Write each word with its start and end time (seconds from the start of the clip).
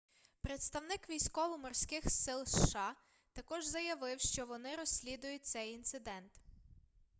представник 0.41 1.09
військово-морских 1.09 2.11
сил 2.11 2.45
сша 2.45 2.95
також 3.33 3.65
заявив 3.65 4.19
что 4.19 4.45
вони 4.45 4.75
розслідують 4.75 5.45
цей 5.45 5.71
інцидент 5.71 6.31